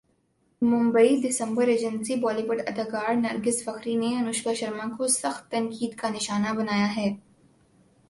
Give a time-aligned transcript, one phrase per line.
[0.61, 6.53] ممبئی دسمبرایجنسی بالی وڈ اداکارہ نرگس فخری نے انوشکا شرما کو سخت تنقید کا نشانہ
[6.57, 7.09] بنایا ہے